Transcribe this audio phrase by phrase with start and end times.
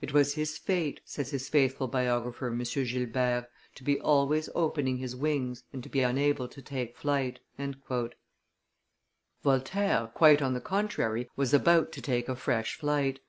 [0.00, 2.60] "It was his fate," says his faithful biographer, M.
[2.64, 3.46] Gilbert,
[3.76, 7.38] "to be always opening his wings and to be unable to take flight."
[9.44, 13.20] Voltaire, quite on the contrary, was about to take a fresh flight.